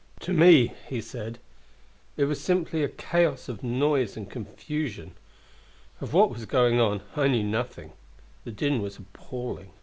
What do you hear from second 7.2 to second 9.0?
knew nothing. The din was